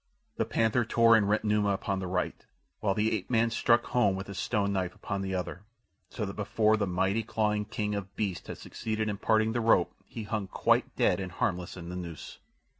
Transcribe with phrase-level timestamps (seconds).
[0.37, 2.43] The panther tore and rent Numa upon the right,
[2.79, 5.61] while the ape man struck home with his stone knife upon the other,
[6.09, 9.51] so that before the mighty clawing of the king of beasts had succeeded in parting
[9.53, 12.39] the rope he hung quite dead and harmless in the noose.